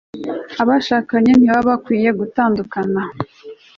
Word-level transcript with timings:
abashakanye 0.61 1.31
ntibaba 1.35 1.67
bakwiye 1.69 2.09
gutandukanwa 2.19 3.01